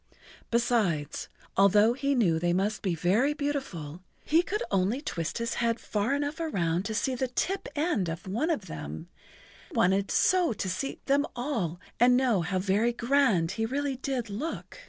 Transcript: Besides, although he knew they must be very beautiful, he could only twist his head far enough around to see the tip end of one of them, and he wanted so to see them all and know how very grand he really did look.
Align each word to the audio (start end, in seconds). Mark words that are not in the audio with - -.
Besides, 0.49 1.29
although 1.55 1.93
he 1.93 2.15
knew 2.15 2.39
they 2.39 2.53
must 2.53 2.81
be 2.81 2.95
very 2.95 3.35
beautiful, 3.35 4.01
he 4.25 4.41
could 4.41 4.63
only 4.71 4.99
twist 4.99 5.37
his 5.37 5.53
head 5.61 5.79
far 5.79 6.15
enough 6.15 6.39
around 6.39 6.85
to 6.85 6.95
see 6.95 7.13
the 7.13 7.27
tip 7.27 7.69
end 7.75 8.09
of 8.09 8.25
one 8.27 8.49
of 8.49 8.65
them, 8.65 8.95
and 8.95 9.07
he 9.69 9.75
wanted 9.75 10.09
so 10.09 10.53
to 10.53 10.67
see 10.71 10.99
them 11.05 11.27
all 11.35 11.79
and 11.99 12.17
know 12.17 12.41
how 12.41 12.57
very 12.57 12.93
grand 12.93 13.51
he 13.51 13.65
really 13.67 13.95
did 13.97 14.27
look. 14.31 14.79